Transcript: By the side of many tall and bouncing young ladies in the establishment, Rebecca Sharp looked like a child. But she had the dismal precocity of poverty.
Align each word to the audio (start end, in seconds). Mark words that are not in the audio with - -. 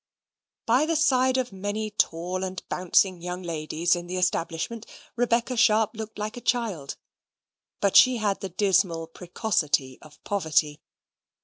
By 0.65 0.87
the 0.87 0.95
side 0.95 1.37
of 1.37 1.51
many 1.53 1.91
tall 1.91 2.43
and 2.43 2.63
bouncing 2.69 3.21
young 3.21 3.43
ladies 3.43 3.95
in 3.95 4.07
the 4.07 4.17
establishment, 4.17 4.87
Rebecca 5.15 5.55
Sharp 5.55 5.91
looked 5.95 6.17
like 6.17 6.35
a 6.35 6.41
child. 6.41 6.97
But 7.81 7.95
she 7.95 8.17
had 8.17 8.39
the 8.39 8.49
dismal 8.49 9.05
precocity 9.05 9.99
of 10.01 10.17
poverty. 10.23 10.81